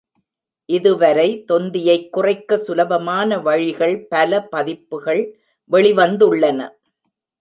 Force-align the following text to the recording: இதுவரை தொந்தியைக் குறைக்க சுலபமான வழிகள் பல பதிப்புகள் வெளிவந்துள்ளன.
இதுவரை 0.65 1.43
தொந்தியைக் 1.51 2.11
குறைக்க 2.11 2.57
சுலபமான 2.57 3.39
வழிகள் 3.39 4.07
பல 4.07 4.43
பதிப்புகள் 4.43 5.37
வெளிவந்துள்ளன. 5.71 6.69